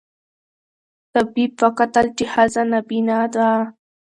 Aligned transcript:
طبیب 1.13 1.51
وکتل 1.63 2.07
چي 2.17 2.25
ښځه 2.33 2.61
نابینا 2.71 3.19
ده 3.33 3.49